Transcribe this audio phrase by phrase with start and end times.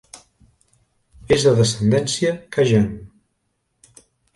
[1.37, 2.93] És de descendència Cajun.